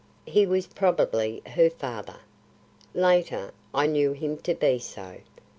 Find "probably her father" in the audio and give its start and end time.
0.65-2.15